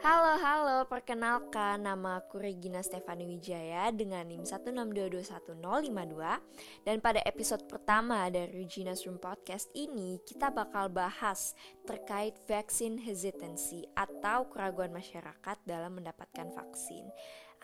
[0.00, 8.32] Halo, halo, perkenalkan nama aku Regina Stefani Wijaya dengan NIM 162211052 Dan pada episode pertama
[8.32, 11.52] dari Regina's Room Podcast ini kita bakal bahas
[11.84, 17.12] terkait vaccine hesitancy atau keraguan masyarakat dalam mendapatkan vaksin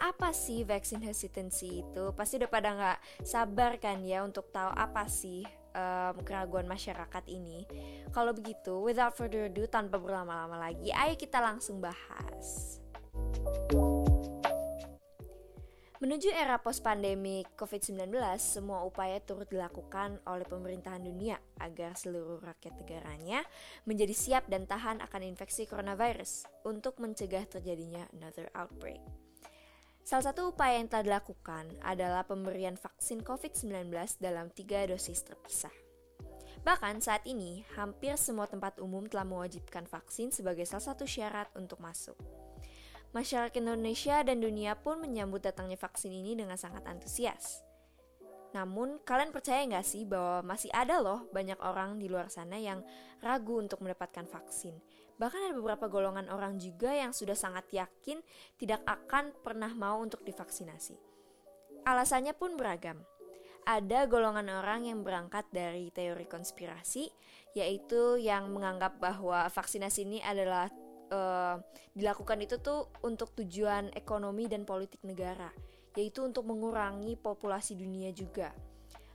[0.02, 2.04] apa sih vaccine hesitancy itu?
[2.16, 7.64] Pasti udah pada nggak sabar kan ya untuk tahu apa sih um, keraguan masyarakat ini.
[8.12, 12.78] Kalau begitu, without further ado, tanpa berlama-lama lagi, ayo kita langsung bahas.
[16.02, 18.10] Menuju era post-pandemi COVID-19,
[18.42, 23.46] semua upaya turut dilakukan oleh pemerintahan dunia agar seluruh rakyat negaranya
[23.86, 28.98] menjadi siap dan tahan akan infeksi coronavirus untuk mencegah terjadinya another outbreak.
[30.02, 33.86] Salah satu upaya yang telah dilakukan adalah pemberian vaksin COVID-19
[34.18, 35.72] dalam tiga dosis terpisah.
[36.62, 41.78] Bahkan saat ini, hampir semua tempat umum telah mewajibkan vaksin sebagai salah satu syarat untuk
[41.78, 42.18] masuk.
[43.14, 47.62] Masyarakat Indonesia dan dunia pun menyambut datangnya vaksin ini dengan sangat antusias.
[48.52, 52.84] Namun, kalian percaya nggak sih bahwa masih ada loh banyak orang di luar sana yang
[53.24, 54.76] ragu untuk mendapatkan vaksin.
[55.16, 58.20] Bahkan ada beberapa golongan orang juga yang sudah sangat yakin
[58.60, 60.96] tidak akan pernah mau untuk divaksinasi.
[61.88, 63.00] Alasannya pun beragam.
[63.62, 67.06] Ada golongan orang yang berangkat dari teori konspirasi,
[67.54, 70.66] yaitu yang menganggap bahwa vaksinasi ini adalah
[71.14, 71.56] uh,
[71.94, 75.54] dilakukan itu tuh untuk tujuan ekonomi dan politik negara
[75.96, 78.52] yaitu untuk mengurangi populasi dunia juga.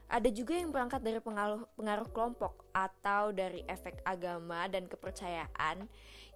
[0.08, 5.84] Ada juga yang berangkat dari pengaruh, pengaruh kelompok atau dari efek agama dan kepercayaan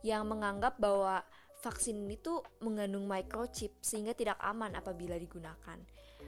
[0.05, 1.25] yang menganggap bahwa
[1.65, 5.81] vaksin ini tuh mengandung microchip sehingga tidak aman apabila digunakan.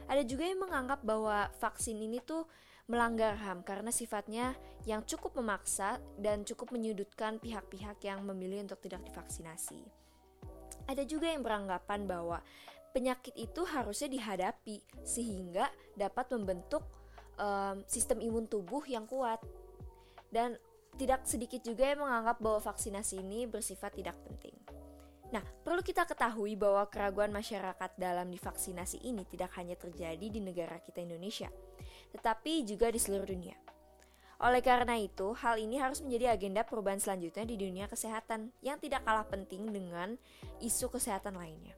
[0.09, 2.49] Ada juga yang menganggap bahwa vaksin ini tuh
[2.85, 4.53] melanggar HAM karena sifatnya
[4.85, 9.81] yang cukup memaksa dan cukup menyudutkan pihak-pihak yang memilih untuk tidak divaksinasi.
[10.85, 12.45] Ada juga yang beranggapan bahwa
[12.95, 15.67] penyakit itu harusnya dihadapi sehingga
[15.99, 16.87] dapat membentuk
[17.35, 19.43] um, sistem imun tubuh yang kuat.
[20.31, 20.55] Dan
[20.95, 24.55] tidak sedikit juga yang menganggap bahwa vaksinasi ini bersifat tidak penting.
[25.35, 30.79] Nah, perlu kita ketahui bahwa keraguan masyarakat dalam divaksinasi ini tidak hanya terjadi di negara
[30.79, 31.51] kita Indonesia,
[32.15, 33.57] tetapi juga di seluruh dunia.
[34.39, 39.03] Oleh karena itu, hal ini harus menjadi agenda perubahan selanjutnya di dunia kesehatan yang tidak
[39.07, 40.19] kalah penting dengan
[40.59, 41.75] isu kesehatan lainnya.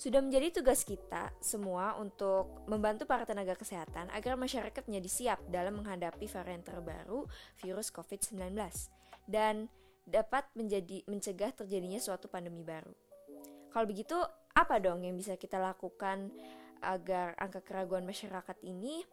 [0.00, 5.76] Sudah menjadi tugas kita semua untuk membantu para tenaga kesehatan agar masyarakat menjadi siap dalam
[5.76, 7.28] menghadapi varian terbaru
[7.60, 8.56] virus COVID-19
[9.28, 9.68] dan
[10.08, 12.96] dapat menjadi mencegah terjadinya suatu pandemi baru.
[13.68, 14.16] Kalau begitu,
[14.56, 16.32] apa dong yang bisa kita lakukan
[16.80, 19.04] agar angka keraguan masyarakat ini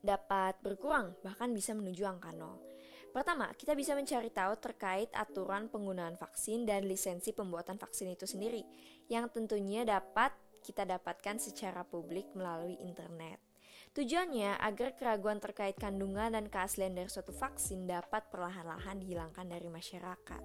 [0.00, 2.69] dapat berkurang bahkan bisa menuju angka nol?
[3.10, 8.62] Pertama, kita bisa mencari tahu terkait aturan penggunaan vaksin dan lisensi pembuatan vaksin itu sendiri,
[9.10, 10.30] yang tentunya dapat
[10.62, 13.42] kita dapatkan secara publik melalui internet.
[13.90, 20.42] Tujuannya agar keraguan terkait kandungan dan keaslian dari suatu vaksin dapat perlahan-lahan dihilangkan dari masyarakat.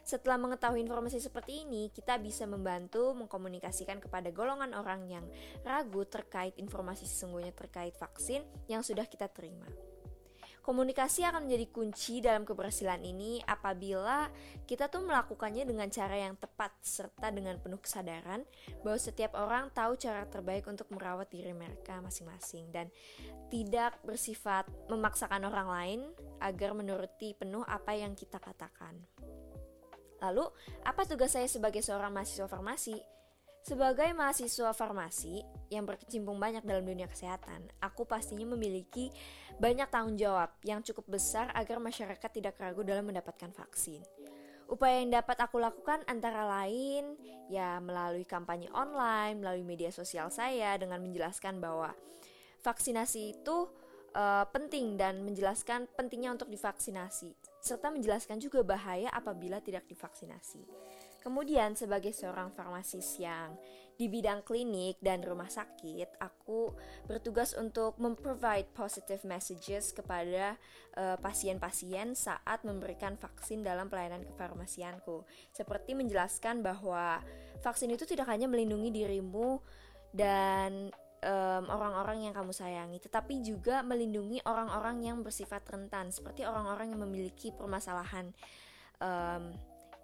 [0.00, 5.28] Setelah mengetahui informasi seperti ini, kita bisa membantu mengkomunikasikan kepada golongan orang yang
[5.60, 9.68] ragu terkait informasi sesungguhnya terkait vaksin yang sudah kita terima.
[10.60, 14.28] Komunikasi akan menjadi kunci dalam keberhasilan ini apabila
[14.68, 18.44] kita tuh melakukannya dengan cara yang tepat serta dengan penuh kesadaran
[18.84, 22.92] bahwa setiap orang tahu cara terbaik untuk merawat diri mereka masing-masing dan
[23.48, 26.00] tidak bersifat memaksakan orang lain
[26.44, 28.94] agar menuruti penuh apa yang kita katakan.
[30.20, 30.44] Lalu,
[30.84, 33.00] apa tugas saya sebagai seorang mahasiswa farmasi?
[33.60, 39.12] Sebagai mahasiswa farmasi yang berkecimpung banyak dalam dunia kesehatan, aku pastinya memiliki
[39.60, 44.00] banyak tanggung jawab yang cukup besar agar masyarakat tidak ragu dalam mendapatkan vaksin.
[44.70, 47.18] Upaya yang dapat aku lakukan antara lain
[47.50, 51.92] ya melalui kampanye online, melalui media sosial saya dengan menjelaskan bahwa
[52.62, 53.66] vaksinasi itu
[54.14, 60.64] uh, penting dan menjelaskan pentingnya untuk divaksinasi serta menjelaskan juga bahaya apabila tidak divaksinasi.
[61.20, 63.54] Kemudian sebagai seorang farmasis yang
[64.00, 66.72] di bidang klinik dan rumah sakit, aku
[67.04, 70.56] bertugas untuk memprovide positive messages kepada
[70.96, 75.28] eh, pasien-pasien saat memberikan vaksin dalam pelayanan kefarmasianku.
[75.52, 77.20] Seperti menjelaskan bahwa
[77.60, 79.60] vaksin itu tidak hanya melindungi dirimu
[80.16, 80.88] dan
[81.20, 87.04] orang orang-orang yang kamu sayangi, tetapi juga melindungi orang-orang yang bersifat rentan, seperti orang-orang yang
[87.04, 88.32] memiliki permasalahan
[89.04, 89.52] um,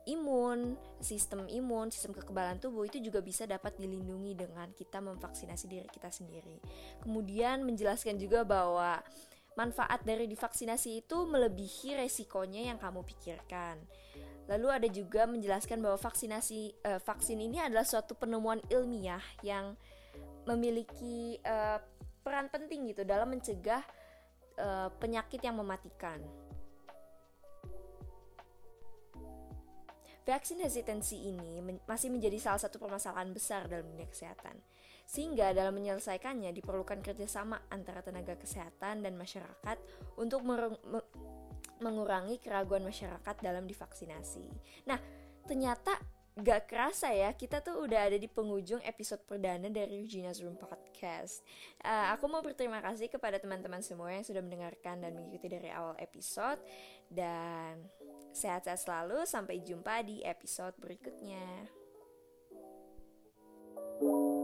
[0.07, 5.89] imun, sistem imun, sistem kekebalan tubuh itu juga bisa dapat dilindungi dengan kita memvaksinasi diri
[5.91, 6.63] kita sendiri.
[7.03, 9.03] Kemudian menjelaskan juga bahwa
[9.59, 13.81] manfaat dari divaksinasi itu melebihi resikonya yang kamu pikirkan.
[14.47, 19.75] Lalu ada juga menjelaskan bahwa vaksinasi uh, vaksin ini adalah suatu penemuan ilmiah yang
[20.47, 21.83] memiliki uh,
[22.23, 23.83] peran penting gitu dalam mencegah
[24.63, 26.23] uh, penyakit yang mematikan.
[30.27, 34.59] Vaksin hesitancy ini men masih menjadi salah satu permasalahan besar dalam dunia kesehatan.
[35.07, 39.79] Sehingga dalam menyelesaikannya diperlukan kerjasama antara tenaga kesehatan dan masyarakat
[40.19, 40.43] untuk
[41.79, 44.51] mengurangi keraguan masyarakat dalam divaksinasi.
[44.91, 44.99] Nah,
[45.47, 45.95] ternyata
[46.37, 51.41] gak kerasa ya kita tuh udah ada di penghujung episode perdana dari Regina's Room Podcast.
[51.81, 55.97] Uh, aku mau berterima kasih kepada teman-teman semua yang sudah mendengarkan dan mengikuti dari awal
[55.97, 56.61] episode
[57.09, 57.89] dan
[58.37, 59.25] sehat-sehat selalu.
[59.25, 61.73] Sampai jumpa di episode berikutnya.
[63.97, 64.36] thank you